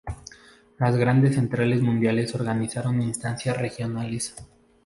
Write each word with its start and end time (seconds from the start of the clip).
Las 0.79 0.95
grandes 0.95 1.35
centrales 1.35 1.79
mundiales 1.83 2.33
organizaron 2.33 3.03
instancias 3.03 3.55
regionales. 3.55 4.35